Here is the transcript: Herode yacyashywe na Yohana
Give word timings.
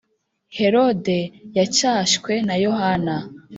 Herode 0.57 1.17
yacyashywe 1.57 2.33
na 2.47 2.55
Yohana 2.65 3.15